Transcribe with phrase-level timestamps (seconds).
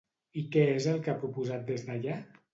[0.41, 2.19] I què és el que ha proposat des d'allà?